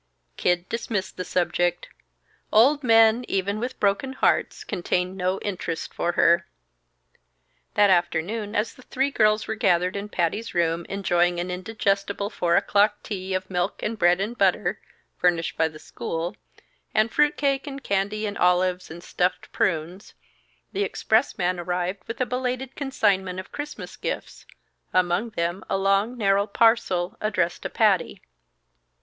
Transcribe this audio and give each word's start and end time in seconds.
Kid 0.35 0.67
dismissed 0.67 1.15
the 1.15 1.23
subject. 1.23 1.87
Old 2.51 2.83
men, 2.83 3.23
even 3.27 3.59
with 3.59 3.79
broken 3.79 4.13
hearts, 4.13 4.63
contained 4.63 5.15
no 5.15 5.39
interest 5.41 5.93
for 5.93 6.13
her. 6.13 6.47
That 7.75 7.91
afternoon, 7.91 8.55
as 8.55 8.73
the 8.73 8.81
three 8.81 9.11
girls 9.11 9.45
were 9.47 9.53
gathered 9.53 9.95
in 9.95 10.09
Patty's 10.09 10.55
room 10.55 10.85
enjoying 10.89 11.39
an 11.39 11.51
indigestible 11.51 12.31
four 12.31 12.55
o'clock 12.55 13.03
tea 13.03 13.35
of 13.35 13.47
milk 13.51 13.83
and 13.83 13.95
bread 13.95 14.19
and 14.19 14.35
butter 14.35 14.79
(furnished 15.19 15.55
by 15.55 15.67
the 15.67 15.77
school) 15.77 16.35
and 16.95 17.11
fruit 17.11 17.37
cake 17.37 17.67
and 17.67 17.83
candy 17.83 18.25
and 18.25 18.39
olives 18.39 18.89
and 18.89 19.03
stuffed 19.03 19.51
prunes, 19.51 20.15
the 20.73 20.81
expressman 20.83 21.59
arrived 21.59 22.03
with 22.07 22.19
a 22.19 22.25
belated 22.25 22.75
consignment 22.75 23.39
of 23.39 23.51
Christmas 23.51 23.95
gifts, 23.97 24.47
among 24.95 25.29
them 25.29 25.63
a 25.69 25.77
long 25.77 26.17
narrow 26.17 26.47
parcel 26.47 27.15
addressed 27.21 27.61
to 27.61 27.69
Patty. 27.69 28.19